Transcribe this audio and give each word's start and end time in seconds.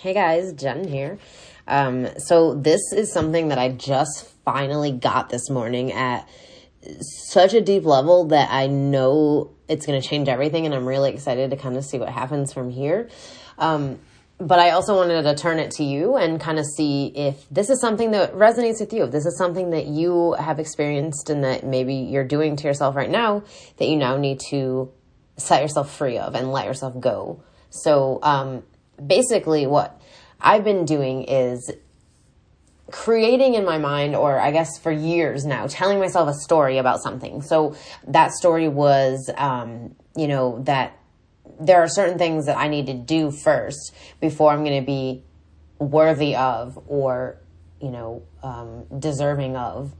Hey 0.00 0.14
guys, 0.14 0.54
Jen 0.54 0.88
here. 0.88 1.18
Um, 1.68 2.08
so 2.16 2.54
this 2.54 2.80
is 2.90 3.12
something 3.12 3.48
that 3.48 3.58
I 3.58 3.68
just 3.68 4.26
finally 4.46 4.92
got 4.92 5.28
this 5.28 5.50
morning 5.50 5.92
at 5.92 6.26
such 7.28 7.52
a 7.52 7.60
deep 7.60 7.84
level 7.84 8.24
that 8.28 8.50
I 8.50 8.66
know 8.66 9.50
it's 9.68 9.84
going 9.84 10.00
to 10.00 10.08
change 10.08 10.26
everything, 10.26 10.64
and 10.64 10.74
I'm 10.74 10.88
really 10.88 11.12
excited 11.12 11.50
to 11.50 11.56
kind 11.58 11.76
of 11.76 11.84
see 11.84 11.98
what 11.98 12.08
happens 12.08 12.50
from 12.50 12.70
here. 12.70 13.10
Um, 13.58 13.98
but 14.38 14.58
I 14.58 14.70
also 14.70 14.96
wanted 14.96 15.20
to 15.20 15.34
turn 15.34 15.58
it 15.58 15.72
to 15.72 15.84
you 15.84 16.16
and 16.16 16.40
kind 16.40 16.58
of 16.58 16.64
see 16.64 17.12
if 17.14 17.46
this 17.50 17.68
is 17.68 17.78
something 17.78 18.12
that 18.12 18.32
resonates 18.32 18.80
with 18.80 18.94
you. 18.94 19.04
If 19.04 19.10
this 19.10 19.26
is 19.26 19.36
something 19.36 19.68
that 19.72 19.84
you 19.84 20.32
have 20.32 20.58
experienced 20.58 21.28
and 21.28 21.44
that 21.44 21.62
maybe 21.62 21.96
you're 21.96 22.24
doing 22.24 22.56
to 22.56 22.66
yourself 22.66 22.96
right 22.96 23.10
now 23.10 23.42
that 23.76 23.86
you 23.86 23.98
now 23.98 24.16
need 24.16 24.40
to 24.48 24.90
set 25.36 25.60
yourself 25.60 25.94
free 25.94 26.16
of 26.16 26.34
and 26.34 26.52
let 26.52 26.64
yourself 26.64 26.98
go. 26.98 27.42
So, 27.68 28.18
um, 28.22 28.62
basically 29.04 29.66
what 29.66 30.00
I've 30.40 30.64
been 30.64 30.84
doing 30.84 31.24
is 31.24 31.70
creating 32.90 33.54
in 33.54 33.64
my 33.64 33.78
mind, 33.78 34.16
or 34.16 34.38
I 34.38 34.50
guess 34.50 34.78
for 34.78 34.90
years 34.90 35.44
now, 35.44 35.66
telling 35.66 35.98
myself 35.98 36.28
a 36.28 36.34
story 36.34 36.78
about 36.78 37.02
something. 37.02 37.42
So 37.42 37.76
that 38.08 38.32
story 38.32 38.68
was, 38.68 39.30
um, 39.36 39.94
you 40.16 40.28
know, 40.28 40.62
that 40.64 40.96
there 41.60 41.82
are 41.82 41.88
certain 41.88 42.18
things 42.18 42.46
that 42.46 42.56
I 42.56 42.68
need 42.68 42.86
to 42.86 42.94
do 42.94 43.30
first 43.30 43.94
before 44.20 44.50
I'm 44.50 44.64
going 44.64 44.80
to 44.80 44.86
be 44.86 45.22
worthy 45.78 46.34
of 46.34 46.78
or, 46.86 47.36
you 47.80 47.90
know, 47.90 48.22
um, 48.42 48.84
deserving 48.98 49.56
of 49.56 49.94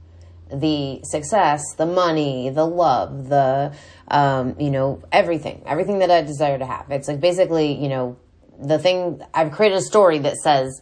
the 0.53 0.99
success, 1.03 1.61
the 1.77 1.85
money, 1.85 2.49
the 2.49 2.65
love, 2.65 3.29
the, 3.29 3.73
um, 4.09 4.55
you 4.59 4.69
know, 4.69 5.01
everything, 5.11 5.63
everything 5.65 5.99
that 5.99 6.11
I 6.11 6.21
desire 6.23 6.57
to 6.57 6.65
have. 6.65 6.91
It's 6.91 7.07
like 7.07 7.21
basically, 7.21 7.73
you 7.73 7.87
know, 7.87 8.17
the 8.61 8.79
thing 8.79 9.21
I've 9.33 9.51
created 9.51 9.77
a 9.77 9.81
story 9.81 10.19
that 10.19 10.35
says 10.37 10.81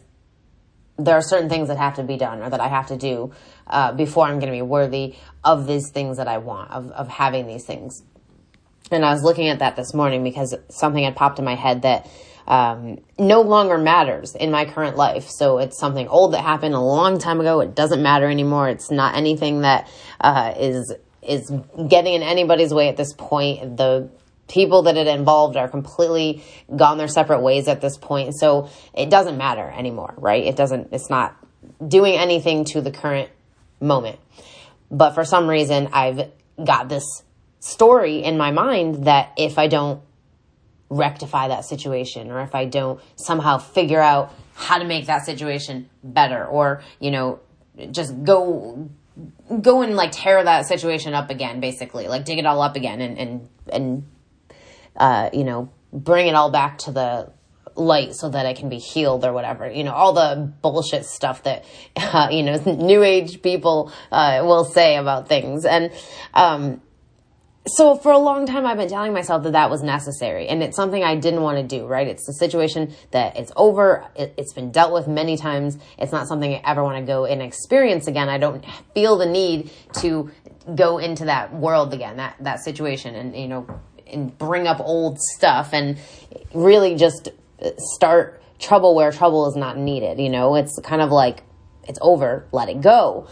there 0.98 1.14
are 1.14 1.22
certain 1.22 1.48
things 1.48 1.68
that 1.68 1.78
have 1.78 1.96
to 1.96 2.02
be 2.02 2.16
done 2.16 2.42
or 2.42 2.50
that 2.50 2.60
I 2.60 2.68
have 2.68 2.88
to 2.88 2.96
do 2.96 3.32
uh, 3.66 3.92
before 3.92 4.26
I'm 4.26 4.38
going 4.38 4.52
to 4.52 4.56
be 4.56 4.62
worthy 4.62 5.14
of 5.42 5.66
these 5.66 5.90
things 5.90 6.18
that 6.18 6.28
I 6.28 6.38
want, 6.38 6.70
of, 6.70 6.90
of 6.90 7.08
having 7.08 7.46
these 7.46 7.64
things. 7.64 8.02
And 8.90 9.04
I 9.04 9.12
was 9.12 9.22
looking 9.22 9.48
at 9.48 9.60
that 9.60 9.76
this 9.76 9.94
morning 9.94 10.22
because 10.22 10.54
something 10.68 11.02
had 11.02 11.16
popped 11.16 11.38
in 11.38 11.44
my 11.44 11.54
head 11.54 11.82
that 11.82 12.08
um, 12.46 12.98
no 13.18 13.42
longer 13.42 13.78
matters 13.78 14.34
in 14.34 14.50
my 14.50 14.64
current 14.64 14.96
life. 14.96 15.28
So 15.30 15.58
it's 15.58 15.78
something 15.78 16.08
old 16.08 16.34
that 16.34 16.42
happened 16.42 16.74
a 16.74 16.80
long 16.80 17.18
time 17.18 17.40
ago. 17.40 17.60
It 17.60 17.74
doesn't 17.74 18.02
matter 18.02 18.28
anymore. 18.28 18.68
It's 18.68 18.90
not 18.90 19.14
anything 19.14 19.60
that 19.60 19.88
uh, 20.20 20.54
is 20.58 20.92
is 21.22 21.52
getting 21.88 22.14
in 22.14 22.22
anybody's 22.22 22.72
way 22.72 22.88
at 22.88 22.96
this 22.96 23.12
point. 23.12 23.76
The 23.76 24.10
people 24.50 24.82
that 24.82 24.96
it 24.96 25.06
involved 25.06 25.56
are 25.56 25.68
completely 25.68 26.42
gone 26.74 26.98
their 26.98 27.08
separate 27.08 27.40
ways 27.40 27.68
at 27.68 27.80
this 27.80 27.96
point. 27.96 28.34
So 28.34 28.68
it 28.92 29.08
doesn't 29.08 29.38
matter 29.38 29.70
anymore, 29.70 30.14
right? 30.18 30.44
It 30.44 30.56
doesn't, 30.56 30.88
it's 30.92 31.08
not 31.08 31.36
doing 31.86 32.14
anything 32.14 32.64
to 32.66 32.80
the 32.80 32.90
current 32.90 33.30
moment. 33.80 34.18
But 34.90 35.14
for 35.14 35.24
some 35.24 35.48
reason, 35.48 35.88
I've 35.92 36.30
got 36.62 36.88
this 36.88 37.04
story 37.60 38.22
in 38.22 38.36
my 38.36 38.50
mind 38.50 39.06
that 39.06 39.32
if 39.36 39.58
I 39.58 39.68
don't 39.68 40.02
rectify 40.88 41.48
that 41.48 41.64
situation 41.64 42.30
or 42.30 42.40
if 42.40 42.54
I 42.54 42.64
don't 42.64 43.00
somehow 43.14 43.58
figure 43.58 44.00
out 44.00 44.34
how 44.54 44.78
to 44.78 44.84
make 44.84 45.06
that 45.06 45.24
situation 45.24 45.88
better 46.02 46.44
or, 46.44 46.82
you 46.98 47.12
know, 47.12 47.38
just 47.92 48.24
go 48.24 48.90
go 49.60 49.82
and 49.82 49.96
like 49.96 50.12
tear 50.12 50.42
that 50.42 50.66
situation 50.66 51.12
up 51.12 51.30
again 51.30 51.60
basically 51.60 52.08
like 52.08 52.24
dig 52.24 52.38
it 52.38 52.46
all 52.46 52.62
up 52.62 52.76
again 52.76 53.00
and 53.00 53.18
and 53.18 53.48
and 53.70 54.06
uh, 54.96 55.30
you 55.32 55.44
know, 55.44 55.70
bring 55.92 56.26
it 56.26 56.34
all 56.34 56.50
back 56.50 56.78
to 56.78 56.92
the 56.92 57.32
light 57.76 58.14
so 58.14 58.28
that 58.28 58.46
it 58.46 58.56
can 58.56 58.68
be 58.68 58.78
healed 58.78 59.24
or 59.24 59.32
whatever. 59.32 59.70
You 59.70 59.84
know, 59.84 59.92
all 59.92 60.12
the 60.12 60.52
bullshit 60.62 61.04
stuff 61.04 61.42
that, 61.44 61.64
uh, 61.96 62.28
you 62.30 62.42
know, 62.42 62.56
new 62.66 63.02
age 63.02 63.42
people 63.42 63.92
uh, 64.12 64.40
will 64.44 64.64
say 64.64 64.96
about 64.96 65.28
things. 65.28 65.64
And 65.64 65.92
um, 66.34 66.80
so 67.66 67.96
for 67.96 68.10
a 68.10 68.18
long 68.18 68.46
time, 68.46 68.66
I've 68.66 68.78
been 68.78 68.88
telling 68.88 69.12
myself 69.12 69.42
that 69.44 69.52
that 69.52 69.70
was 69.70 69.82
necessary. 69.82 70.48
And 70.48 70.62
it's 70.62 70.76
something 70.76 71.04
I 71.04 71.16
didn't 71.16 71.42
want 71.42 71.58
to 71.58 71.78
do, 71.78 71.86
right? 71.86 72.06
It's 72.06 72.26
the 72.26 72.32
situation 72.32 72.94
that 73.10 73.36
it's 73.36 73.52
over. 73.54 74.06
It, 74.16 74.34
has 74.38 74.52
been 74.54 74.72
dealt 74.72 74.92
with 74.92 75.06
many 75.06 75.36
times. 75.36 75.76
It's 75.98 76.12
not 76.12 76.26
something 76.26 76.52
I 76.52 76.62
ever 76.64 76.82
want 76.82 76.98
to 76.98 77.04
go 77.04 77.26
and 77.26 77.42
experience 77.42 78.06
again. 78.06 78.28
I 78.28 78.38
don't 78.38 78.64
feel 78.94 79.18
the 79.18 79.26
need 79.26 79.70
to 80.00 80.30
go 80.74 80.98
into 80.98 81.26
that 81.26 81.54
world 81.54 81.92
again, 81.92 82.16
that, 82.16 82.36
that 82.40 82.60
situation. 82.60 83.14
And, 83.14 83.36
you 83.36 83.48
know, 83.48 83.80
bring 84.38 84.66
up 84.66 84.80
old 84.80 85.18
stuff 85.20 85.72
and 85.72 85.98
really 86.54 86.94
just 86.94 87.28
start 87.76 88.42
trouble 88.58 88.94
where 88.94 89.10
trouble 89.10 89.48
is 89.48 89.56
not 89.56 89.76
needed. 89.76 90.20
You 90.20 90.28
know, 90.28 90.54
it's 90.54 90.78
kind 90.80 91.02
of 91.02 91.10
like 91.10 91.42
it's 91.88 91.98
over, 92.02 92.46
let 92.52 92.68
it 92.68 92.80
go. 92.80 93.26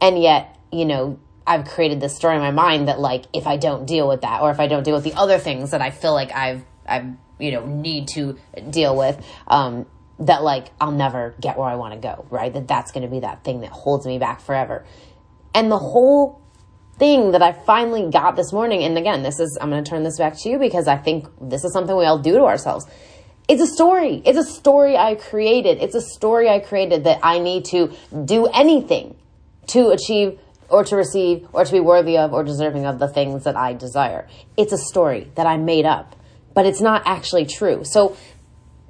And 0.00 0.20
yet, 0.20 0.58
you 0.72 0.84
know, 0.84 1.18
I've 1.46 1.64
created 1.64 2.00
this 2.00 2.16
story 2.16 2.34
in 2.34 2.40
my 2.40 2.50
mind 2.50 2.88
that 2.88 2.98
like 2.98 3.24
if 3.32 3.46
I 3.46 3.56
don't 3.56 3.86
deal 3.86 4.08
with 4.08 4.22
that 4.22 4.42
or 4.42 4.50
if 4.50 4.58
I 4.58 4.66
don't 4.66 4.82
deal 4.82 4.94
with 4.94 5.04
the 5.04 5.14
other 5.14 5.38
things 5.38 5.70
that 5.70 5.80
I 5.80 5.90
feel 5.90 6.12
like 6.12 6.32
I've 6.32 6.64
I've 6.86 7.06
you 7.38 7.52
know 7.52 7.66
need 7.66 8.08
to 8.08 8.38
deal 8.70 8.96
with 8.96 9.24
um 9.46 9.86
that 10.18 10.42
like 10.42 10.68
I'll 10.80 10.92
never 10.92 11.34
get 11.40 11.58
where 11.58 11.68
I 11.68 11.76
want 11.76 11.94
to 11.94 12.00
go, 12.00 12.26
right? 12.30 12.52
That 12.52 12.66
that's 12.66 12.90
going 12.90 13.02
to 13.02 13.08
be 13.08 13.20
that 13.20 13.44
thing 13.44 13.60
that 13.60 13.70
holds 13.70 14.06
me 14.06 14.18
back 14.18 14.40
forever. 14.40 14.84
And 15.54 15.70
the 15.70 15.78
whole 15.78 16.42
thing 16.98 17.32
that 17.32 17.42
I 17.42 17.52
finally 17.52 18.10
got 18.10 18.36
this 18.36 18.52
morning. 18.52 18.82
And 18.82 18.96
again, 18.96 19.22
this 19.22 19.38
is, 19.38 19.58
I'm 19.60 19.70
going 19.70 19.82
to 19.82 19.88
turn 19.88 20.02
this 20.02 20.18
back 20.18 20.36
to 20.38 20.48
you 20.48 20.58
because 20.58 20.88
I 20.88 20.96
think 20.96 21.26
this 21.40 21.64
is 21.64 21.72
something 21.72 21.96
we 21.96 22.04
all 22.04 22.18
do 22.18 22.32
to 22.32 22.44
ourselves. 22.44 22.86
It's 23.48 23.62
a 23.62 23.66
story. 23.66 24.22
It's 24.24 24.38
a 24.38 24.44
story 24.44 24.96
I 24.96 25.14
created. 25.14 25.78
It's 25.78 25.94
a 25.94 26.00
story 26.00 26.48
I 26.48 26.58
created 26.58 27.04
that 27.04 27.20
I 27.22 27.38
need 27.38 27.64
to 27.66 27.92
do 28.24 28.46
anything 28.46 29.16
to 29.68 29.90
achieve 29.90 30.40
or 30.68 30.84
to 30.84 30.96
receive 30.96 31.46
or 31.52 31.64
to 31.64 31.72
be 31.72 31.80
worthy 31.80 32.18
of 32.18 32.32
or 32.32 32.42
deserving 32.42 32.86
of 32.86 32.98
the 32.98 33.08
things 33.08 33.44
that 33.44 33.56
I 33.56 33.74
desire. 33.74 34.26
It's 34.56 34.72
a 34.72 34.78
story 34.78 35.30
that 35.36 35.46
I 35.46 35.58
made 35.58 35.84
up, 35.84 36.16
but 36.54 36.66
it's 36.66 36.80
not 36.80 37.02
actually 37.06 37.46
true. 37.46 37.84
So 37.84 38.16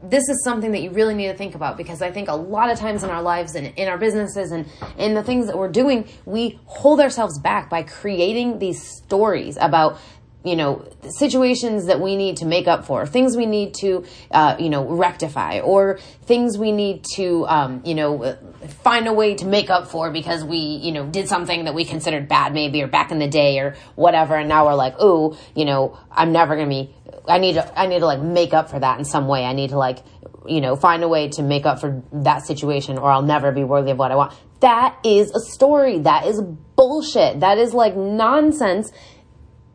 this 0.02 0.28
is 0.28 0.44
something 0.44 0.72
that 0.72 0.82
you 0.82 0.90
really 0.90 1.14
need 1.14 1.28
to 1.28 1.36
think 1.36 1.54
about 1.54 1.76
because 1.76 2.02
I 2.02 2.10
think 2.10 2.28
a 2.28 2.34
lot 2.34 2.70
of 2.70 2.78
times 2.78 3.02
in 3.02 3.10
our 3.10 3.22
lives 3.22 3.54
and 3.54 3.66
in 3.76 3.88
our 3.88 3.98
businesses 3.98 4.52
and 4.52 4.66
in 4.98 5.14
the 5.14 5.22
things 5.22 5.46
that 5.46 5.56
we're 5.56 5.70
doing, 5.70 6.06
we 6.24 6.58
hold 6.66 7.00
ourselves 7.00 7.38
back 7.38 7.70
by 7.70 7.82
creating 7.82 8.58
these 8.58 8.82
stories 8.82 9.56
about 9.60 9.98
you 10.44 10.54
know 10.54 10.88
situations 11.18 11.86
that 11.86 12.00
we 12.00 12.14
need 12.14 12.36
to 12.36 12.46
make 12.46 12.68
up 12.68 12.86
for 12.86 13.04
things 13.04 13.36
we 13.36 13.46
need 13.46 13.74
to 13.74 14.04
uh, 14.30 14.54
you 14.60 14.70
know 14.70 14.86
rectify 14.86 15.58
or 15.58 15.98
things 16.22 16.56
we 16.56 16.70
need 16.70 17.04
to 17.16 17.44
um, 17.48 17.82
you 17.84 17.96
know 17.96 18.36
find 18.84 19.08
a 19.08 19.12
way 19.12 19.34
to 19.34 19.44
make 19.44 19.70
up 19.70 19.88
for 19.88 20.12
because 20.12 20.44
we 20.44 20.58
you 20.58 20.92
know 20.92 21.04
did 21.06 21.26
something 21.26 21.64
that 21.64 21.74
we 21.74 21.84
considered 21.84 22.28
bad 22.28 22.54
maybe 22.54 22.80
or 22.80 22.86
back 22.86 23.10
in 23.10 23.18
the 23.18 23.26
day 23.26 23.58
or 23.58 23.74
whatever. 23.96 24.36
And 24.36 24.48
now 24.48 24.66
we're 24.66 24.74
like 24.74 24.94
oh 25.00 25.36
you 25.56 25.64
know 25.64 25.98
i'm 26.12 26.30
never 26.30 26.54
gonna 26.54 26.68
be 26.68 26.94
I 27.28 27.38
need 27.38 27.54
to, 27.54 27.78
I 27.78 27.86
need 27.86 28.00
to 28.00 28.06
like 28.06 28.20
make 28.20 28.54
up 28.54 28.70
for 28.70 28.78
that 28.78 28.98
in 28.98 29.04
some 29.04 29.28
way. 29.28 29.44
I 29.44 29.52
need 29.52 29.70
to 29.70 29.78
like, 29.78 29.98
you 30.46 30.60
know, 30.60 30.76
find 30.76 31.02
a 31.02 31.08
way 31.08 31.28
to 31.30 31.42
make 31.42 31.66
up 31.66 31.80
for 31.80 32.02
that 32.12 32.46
situation 32.46 32.98
or 32.98 33.10
I'll 33.10 33.22
never 33.22 33.52
be 33.52 33.64
worthy 33.64 33.90
of 33.90 33.98
what 33.98 34.12
I 34.12 34.16
want. 34.16 34.34
That 34.60 34.96
is 35.04 35.30
a 35.32 35.40
story. 35.40 35.98
That 36.00 36.26
is 36.26 36.40
bullshit. 36.40 37.40
That 37.40 37.58
is 37.58 37.74
like 37.74 37.96
nonsense. 37.96 38.92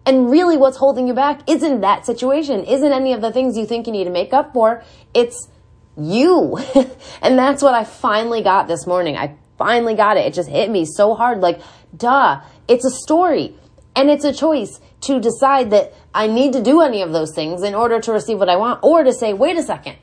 And 0.06 0.32
really 0.32 0.58
what's 0.58 0.78
holding 0.78 1.08
you 1.08 1.14
back 1.14 1.48
isn't 1.48 1.82
that 1.82 2.06
situation, 2.06 2.64
isn't 2.64 2.92
any 2.92 3.14
of 3.14 3.22
the 3.22 3.32
things 3.32 3.58
you 3.58 3.66
think 3.66 3.86
you 3.86 3.94
need 3.94 4.06
to 4.06 4.10
make 4.10 4.34
up 4.34 4.54
for. 4.54 4.84
It's 5.14 5.48
you. 5.98 6.58
and 7.22 7.38
that's 7.38 7.62
what 7.62 7.74
I 7.74 7.84
finally 7.84 8.42
got 8.42 8.68
this 8.68 8.88
morning. 8.88 9.16
I 9.18 9.36
finally 9.58 9.94
got 9.94 10.18
it. 10.18 10.26
It 10.26 10.34
just 10.34 10.50
hit 10.50 10.70
me 10.72 10.86
so 10.86 11.14
hard. 11.14 11.42
Like, 11.42 11.62
duh, 11.96 12.42
it's 12.68 12.86
a 12.86 12.90
story 12.90 13.56
and 13.96 14.10
it's 14.10 14.26
a 14.26 14.34
choice 14.34 14.80
to 15.02 15.20
decide 15.20 15.72
that 15.72 15.94
I 16.14 16.28
need 16.28 16.54
to 16.54 16.62
do 16.62 16.82
any 16.82 17.02
of 17.02 17.14
those 17.14 17.34
things 17.34 17.64
in 17.64 17.74
order 17.74 18.00
to 18.00 18.12
receive 18.12 18.40
what 18.40 18.50
I 18.50 18.58
want, 18.58 18.80
or 18.84 19.04
to 19.04 19.14
say, 19.14 19.34
wait 19.34 19.58
a 19.58 19.64
second, 19.64 19.98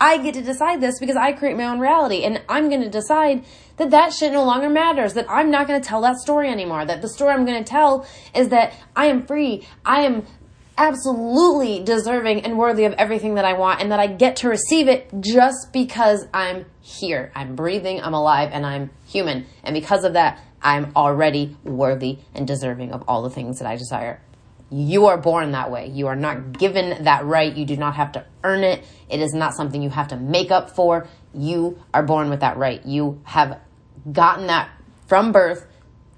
I 0.00 0.18
get 0.18 0.34
to 0.34 0.42
decide 0.42 0.80
this 0.80 0.98
because 0.98 1.16
I 1.16 1.32
create 1.32 1.56
my 1.56 1.64
own 1.64 1.80
reality, 1.80 2.24
and 2.24 2.42
I'm 2.48 2.68
going 2.68 2.82
to 2.82 2.90
decide 2.90 3.44
that 3.76 3.90
that 3.90 4.12
shit 4.12 4.32
no 4.32 4.44
longer 4.44 4.68
matters, 4.68 5.14
that 5.14 5.30
I'm 5.30 5.50
not 5.50 5.66
going 5.66 5.80
to 5.80 5.88
tell 5.88 6.02
that 6.02 6.16
story 6.16 6.48
anymore, 6.48 6.84
that 6.84 7.00
the 7.00 7.08
story 7.08 7.32
I'm 7.32 7.46
going 7.46 7.62
to 7.62 7.68
tell 7.68 8.06
is 8.34 8.50
that 8.50 8.74
I 8.94 9.06
am 9.06 9.26
free, 9.26 9.66
I 9.84 10.02
am 10.02 10.26
absolutely 10.76 11.82
deserving 11.84 12.44
and 12.44 12.58
worthy 12.58 12.84
of 12.84 12.92
everything 12.94 13.36
that 13.36 13.44
I 13.44 13.52
want, 13.52 13.80
and 13.80 13.92
that 13.92 14.00
I 14.00 14.08
get 14.08 14.36
to 14.36 14.48
receive 14.48 14.88
it 14.88 15.08
just 15.20 15.72
because 15.72 16.26
I'm 16.34 16.66
here. 16.80 17.30
I'm 17.34 17.54
breathing, 17.54 18.02
I'm 18.02 18.14
alive, 18.14 18.50
and 18.52 18.66
I'm 18.66 18.90
human. 19.06 19.46
And 19.62 19.74
because 19.74 20.04
of 20.04 20.14
that, 20.14 20.40
I'm 20.60 20.92
already 20.96 21.56
worthy 21.62 22.18
and 22.34 22.46
deserving 22.46 22.92
of 22.92 23.04
all 23.06 23.22
the 23.22 23.30
things 23.30 23.58
that 23.60 23.68
I 23.68 23.76
desire. 23.76 24.20
You 24.70 25.06
are 25.06 25.18
born 25.18 25.52
that 25.52 25.70
way. 25.70 25.88
You 25.88 26.06
are 26.08 26.16
not 26.16 26.58
given 26.58 27.04
that 27.04 27.24
right. 27.24 27.54
You 27.54 27.64
do 27.64 27.76
not 27.76 27.94
have 27.94 28.12
to 28.12 28.24
earn 28.42 28.64
it. 28.64 28.84
It 29.08 29.20
is 29.20 29.34
not 29.34 29.54
something 29.54 29.82
you 29.82 29.90
have 29.90 30.08
to 30.08 30.16
make 30.16 30.50
up 30.50 30.70
for. 30.70 31.06
You 31.32 31.82
are 31.92 32.02
born 32.02 32.30
with 32.30 32.40
that 32.40 32.56
right. 32.56 32.84
You 32.84 33.20
have 33.24 33.60
gotten 34.10 34.46
that 34.48 34.70
from 35.06 35.32
birth 35.32 35.66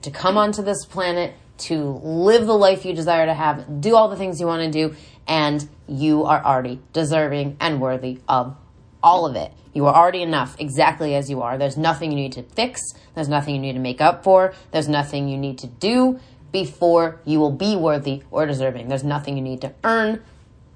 to 0.03 0.11
come 0.11 0.39
onto 0.39 0.63
this 0.63 0.85
planet, 0.85 1.35
to 1.59 2.01
live 2.03 2.47
the 2.47 2.57
life 2.57 2.85
you 2.85 2.95
desire 2.95 3.27
to 3.27 3.35
have, 3.35 3.81
do 3.81 3.97
all 3.97 4.09
the 4.09 4.17
things 4.17 4.41
you 4.41 4.47
want 4.47 4.63
to 4.63 4.71
do, 4.71 4.95
and 5.27 5.69
you 5.89 6.25
are 6.25 6.45
already 6.45 6.81
deserving 6.93 7.57
and 7.61 7.81
worthy 7.81 8.21
of 8.29 8.57
all 9.03 9.27
of 9.27 9.37
it. 9.37 9.53
You 9.73 9.87
are 9.87 9.95
already 9.95 10.23
enough 10.23 10.57
exactly 10.59 11.15
as 11.15 11.29
you 11.29 11.43
are. 11.43 11.59
There's 11.59 11.77
nothing 11.77 12.11
you 12.11 12.17
need 12.17 12.33
to 12.33 12.43
fix. 12.43 12.81
There's 13.15 13.29
nothing 13.29 13.55
you 13.55 13.61
need 13.61 13.75
to 13.75 13.79
make 13.79 14.01
up 14.01 14.25
for. 14.25 14.55
There's 14.71 14.89
nothing 14.89 15.29
you 15.29 15.37
need 15.37 15.59
to 15.59 15.67
do 15.67 16.19
before 16.53 17.21
you 17.25 17.39
will 17.39 17.53
be 17.53 17.77
worthy 17.77 18.23
or 18.31 18.47
deserving. 18.47 18.89
There's 18.89 19.05
nothing 19.05 19.37
you 19.37 19.43
need 19.43 19.61
to 19.63 19.75
earn. 19.85 20.23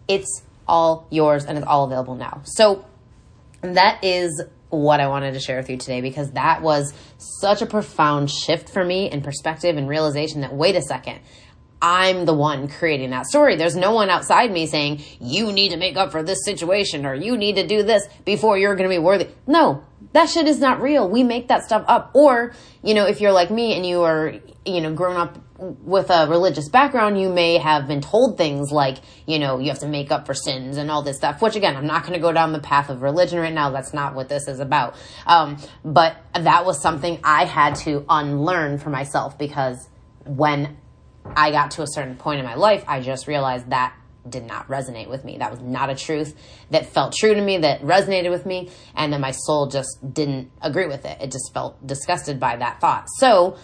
It's 0.08 0.42
all 0.66 1.06
yours 1.10 1.44
and 1.44 1.58
it's 1.58 1.66
all 1.66 1.84
available 1.84 2.14
now. 2.14 2.42
So 2.44 2.84
that 3.62 4.02
is 4.04 4.42
what 4.70 5.00
I 5.00 5.08
wanted 5.08 5.32
to 5.34 5.40
share 5.40 5.56
with 5.56 5.68
you 5.68 5.76
today 5.76 6.00
because 6.00 6.32
that 6.32 6.62
was 6.62 6.94
such 7.18 7.60
a 7.60 7.66
profound 7.66 8.30
shift 8.30 8.70
for 8.70 8.84
me 8.84 9.10
in 9.10 9.20
perspective 9.20 9.76
and 9.76 9.88
realization 9.88 10.42
that 10.42 10.54
wait 10.54 10.76
a 10.76 10.82
second, 10.82 11.20
I'm 11.82 12.26
the 12.26 12.34
one 12.34 12.68
creating 12.68 13.10
that 13.10 13.26
story. 13.26 13.56
There's 13.56 13.76
no 13.76 13.92
one 13.92 14.10
outside 14.10 14.52
me 14.52 14.66
saying, 14.66 15.02
you 15.18 15.50
need 15.50 15.70
to 15.70 15.76
make 15.76 15.96
up 15.96 16.12
for 16.12 16.22
this 16.22 16.44
situation 16.44 17.06
or 17.06 17.14
you 17.14 17.36
need 17.36 17.56
to 17.56 17.66
do 17.66 17.82
this 17.82 18.06
before 18.24 18.58
you're 18.58 18.76
going 18.76 18.88
to 18.88 18.94
be 18.94 18.98
worthy. 18.98 19.28
No, 19.46 19.82
that 20.12 20.28
shit 20.28 20.46
is 20.46 20.60
not 20.60 20.80
real. 20.82 21.08
We 21.08 21.22
make 21.22 21.48
that 21.48 21.64
stuff 21.64 21.84
up. 21.88 22.10
Or, 22.14 22.52
you 22.82 22.94
know, 22.94 23.06
if 23.06 23.20
you're 23.20 23.32
like 23.32 23.50
me 23.50 23.74
and 23.74 23.86
you 23.86 24.02
are, 24.02 24.34
you 24.66 24.80
know, 24.82 24.92
grown 24.92 25.16
up 25.16 25.38
with 25.60 26.10
a 26.10 26.26
religious 26.26 26.68
background, 26.68 27.20
you 27.20 27.28
may 27.28 27.58
have 27.58 27.86
been 27.86 28.00
told 28.00 28.38
things 28.38 28.72
like, 28.72 28.98
you 29.26 29.38
know, 29.38 29.58
you 29.58 29.68
have 29.68 29.80
to 29.80 29.86
make 29.86 30.10
up 30.10 30.26
for 30.26 30.32
sins 30.32 30.78
and 30.78 30.90
all 30.90 31.02
this 31.02 31.18
stuff, 31.18 31.42
which 31.42 31.54
again, 31.54 31.76
I'm 31.76 31.86
not 31.86 32.02
going 32.02 32.14
to 32.14 32.18
go 32.18 32.32
down 32.32 32.52
the 32.52 32.60
path 32.60 32.88
of 32.88 33.02
religion 33.02 33.38
right 33.38 33.52
now. 33.52 33.70
That's 33.70 33.92
not 33.92 34.14
what 34.14 34.28
this 34.28 34.48
is 34.48 34.58
about. 34.58 34.96
Um, 35.26 35.58
but 35.84 36.16
that 36.34 36.64
was 36.64 36.80
something 36.80 37.20
I 37.22 37.44
had 37.44 37.74
to 37.76 38.04
unlearn 38.08 38.78
for 38.78 38.88
myself 38.88 39.36
because 39.36 39.88
when 40.24 40.78
I 41.36 41.50
got 41.50 41.72
to 41.72 41.82
a 41.82 41.86
certain 41.86 42.16
point 42.16 42.40
in 42.40 42.46
my 42.46 42.54
life, 42.54 42.82
I 42.88 43.00
just 43.00 43.26
realized 43.26 43.70
that 43.70 43.94
did 44.28 44.44
not 44.44 44.68
resonate 44.68 45.08
with 45.08 45.24
me. 45.24 45.38
That 45.38 45.50
was 45.50 45.60
not 45.60 45.90
a 45.90 45.94
truth 45.94 46.34
that 46.70 46.86
felt 46.86 47.14
true 47.14 47.34
to 47.34 47.40
me, 47.40 47.58
that 47.58 47.82
resonated 47.82 48.30
with 48.30 48.46
me, 48.46 48.70
and 48.94 49.12
then 49.12 49.20
my 49.20 49.30
soul 49.30 49.66
just 49.66 49.98
didn't 50.12 50.50
agree 50.60 50.86
with 50.86 51.04
it. 51.04 51.20
It 51.20 51.32
just 51.32 51.52
felt 51.52 51.86
disgusted 51.86 52.38
by 52.38 52.56
that 52.56 52.80
thought. 52.80 53.06
So 53.16 53.56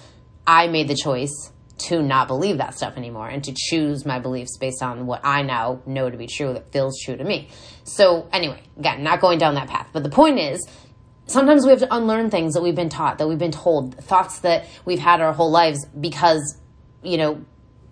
I 0.47 0.69
made 0.69 0.89
the 0.89 0.95
choice 0.95 1.53
to 1.79 2.03
not 2.03 2.27
believe 2.29 2.59
that 2.59 2.75
stuff 2.75 2.97
anymore 2.97 3.29
and 3.29 3.45
to 3.45 3.53
choose 3.55 4.07
my 4.07 4.19
beliefs 4.19 4.57
based 4.57 4.83
on 4.83 5.07
what 5.07 5.21
I 5.25 5.43
now 5.43 5.83
know 5.87 6.09
to 6.09 6.17
be 6.17 6.27
true 6.27 6.53
that 6.55 6.73
feels 6.73 6.99
true 7.01 7.17
to 7.17 7.25
me. 7.25 7.49
So 7.85 8.29
anyway, 8.33 8.63
again, 8.79 9.03
not 9.03 9.21
going 9.21 9.39
down 9.39 9.55
that 9.55 9.69
path. 9.69 9.89
But 9.93 10.03
the 10.03 10.09
point 10.09 10.39
is, 10.39 10.67
sometimes 11.27 11.65
we 11.65 11.71
have 11.71 11.81
to 11.81 11.95
unlearn 11.95 12.31
things 12.31 12.55
that 12.55 12.63
we've 12.63 12.75
been 12.75 12.89
taught, 12.89 13.19
that 13.19 13.29
we've 13.29 13.39
been 13.39 13.53
told, 13.53 13.95
thoughts 13.97 14.41
that 14.41 14.67
we've 14.85 14.99
had 14.99 15.21
our 15.21 15.33
whole 15.33 15.51
lives 15.51 15.85
because, 16.01 16.59
you 17.03 17.19
know, 17.19 17.45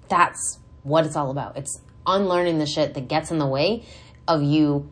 that's 0.09 0.59
what 0.83 1.05
it's 1.05 1.17
all 1.17 1.31
about. 1.31 1.57
It's 1.57 1.81
unlearning 2.07 2.59
the 2.59 2.67
shit 2.67 2.95
that 2.95 3.09
gets 3.09 3.31
in 3.31 3.39
the 3.39 3.47
way 3.47 3.85
of 4.27 4.43
you 4.43 4.91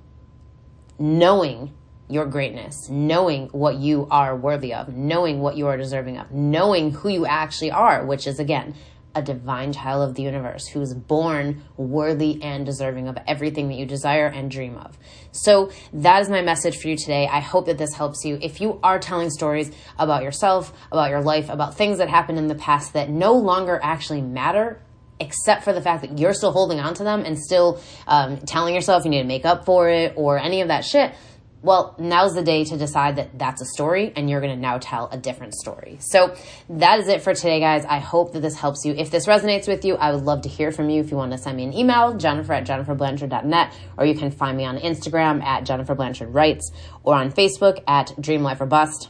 knowing 0.99 1.73
your 2.13 2.27
greatness, 2.27 2.89
knowing 2.91 3.49
what 3.49 3.77
you 3.77 4.07
are 4.11 4.37
worthy 4.37 4.75
of, 4.75 4.95
knowing 4.95 5.41
what 5.41 5.57
you 5.57 5.67
are 5.67 5.77
deserving 5.77 6.19
of, 6.19 6.31
knowing 6.31 6.91
who 6.93 7.09
you 7.09 7.27
actually 7.27 7.71
are, 7.71 8.05
which 8.05 8.27
is 8.27 8.39
again, 8.39 8.75
a 9.15 9.23
divine 9.23 9.73
child 9.73 10.09
of 10.09 10.15
the 10.15 10.23
universe 10.23 10.67
who 10.67 10.81
is 10.81 10.95
born 10.95 11.63
worthy 11.77 12.43
and 12.43 12.65
deserving 12.65 13.09
of 13.09 13.19
everything 13.27 13.69
that 13.69 13.75
you 13.75 13.87
desire 13.87 14.27
and 14.27 14.51
dream 14.51 14.77
of. 14.77 14.99
So 15.33 15.71
that 15.93 16.23
is 16.23 16.29
my 16.29 16.43
message 16.43 16.79
for 16.79 16.89
you 16.89 16.97
today. 16.97 17.29
I 17.31 17.41
hope 17.41 17.67
that 17.67 17.79
this 17.79 17.95
helps 17.95 18.25
you. 18.25 18.39
If 18.41 18.61
you 18.61 18.79
are 18.83 18.99
telling 18.99 19.31
stories 19.31 19.71
about 19.99 20.23
yourself, 20.23 20.73
about 20.91 21.11
your 21.11 21.23
life, 21.23 21.49
about 21.49 21.77
things 21.77 21.99
that 21.99 22.09
happened 22.09 22.39
in 22.39 22.47
the 22.47 22.55
past 22.55 22.95
that 22.95 23.11
no 23.11 23.35
longer 23.35 23.79
actually 23.83 24.23
matter, 24.23 24.83
except 25.21 25.63
for 25.63 25.73
the 25.73 25.81
fact 25.81 26.03
that 26.03 26.19
you're 26.19 26.35
still 26.35 26.53
holding 26.53 26.81
on 26.81 26.95
to 26.95 27.05
them 27.05 27.25
and 27.25 27.39
still 27.39 27.81
um, 28.07 28.39
telling 28.39 28.75
yourself 28.75 29.05
you 29.05 29.11
need 29.11 29.23
to 29.23 29.29
make 29.29 29.45
up 29.45 29.65
for 29.65 29.89
it 29.89 30.15
or 30.17 30.39
any 30.39 30.63
of 30.63 30.69
that 30.69 30.85
shit, 30.85 31.15
well, 31.63 31.95
now's 31.99 32.35
the 32.35 32.43
day 32.43 32.65
to 32.65 32.77
decide 32.77 33.17
that 33.17 33.39
that's 33.39 33.63
a 33.63 33.65
story 33.65 34.13
and 34.17 34.29
you're 34.29 34.41
going 34.41 34.55
to 34.55 34.61
now 34.61 34.79
tell 34.79 35.09
a 35.11 35.17
different 35.17 35.55
story. 35.55 35.97
So 36.01 36.35
that 36.69 36.99
is 36.99 37.09
it 37.09 37.23
for 37.23 37.35
today, 37.35 37.61
guys. 37.61 37.85
I 37.85 38.01
hope 38.01 38.33
that 38.33 38.41
this 38.41 38.57
helps 38.57 38.85
you. 38.85 38.95
If 38.95 39.11
this 39.11 39.27
resonates 39.27 39.69
with 39.69 39.85
you, 39.85 39.95
I 39.95 40.13
would 40.13 40.25
love 40.25 40.43
to 40.43 40.49
hear 40.49 40.73
from 40.73 40.91
you. 40.91 41.01
If 41.01 41.13
you 41.13 41.17
want 41.17 41.31
to 41.33 41.39
send 41.39 41.57
me 41.57 41.65
an 41.65 41.73
email, 41.73 42.15
jennifer 42.15 42.53
at 42.53 42.67
jenniferblanchard.net, 42.67 43.75
or 43.97 44.07
you 44.07 44.15
can 44.15 44.33
find 44.33 44.57
me 44.57 44.65
on 44.65 44.77
Instagram 44.79 45.43
at 45.43 45.65
Jennifer 45.65 45.95
Blanchard 45.95 46.35
Writes 46.35 46.73
or 47.05 47.15
on 47.15 47.31
Facebook 47.31 47.83
at 47.87 48.13
Dream 48.21 48.43
Life 48.43 48.61
or 48.61 48.67
Bust. 48.67 49.09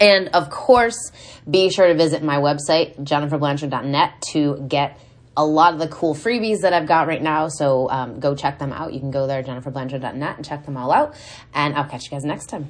And 0.00 0.28
of 0.28 0.50
course, 0.50 1.12
be 1.48 1.70
sure 1.70 1.86
to 1.86 1.94
visit 1.94 2.24
my 2.24 2.38
website, 2.38 2.98
jenniferblanchard.net, 3.04 4.22
to 4.32 4.64
get 4.66 4.98
a 5.36 5.44
lot 5.44 5.72
of 5.72 5.78
the 5.78 5.88
cool 5.88 6.14
freebies 6.14 6.60
that 6.60 6.72
I've 6.72 6.86
got 6.86 7.06
right 7.06 7.22
now. 7.22 7.48
So 7.48 7.88
um, 7.90 8.20
go 8.20 8.34
check 8.34 8.58
them 8.58 8.72
out. 8.72 8.92
You 8.92 9.00
can 9.00 9.10
go 9.10 9.26
there, 9.26 9.42
jenniferblanchard.net, 9.42 10.36
and 10.36 10.44
check 10.44 10.64
them 10.66 10.76
all 10.76 10.92
out. 10.92 11.14
And 11.54 11.74
I'll 11.74 11.88
catch 11.88 12.04
you 12.04 12.10
guys 12.10 12.24
next 12.24 12.46
time. 12.46 12.68